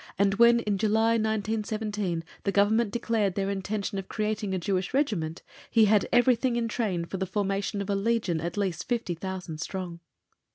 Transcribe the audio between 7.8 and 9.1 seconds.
of a legion at least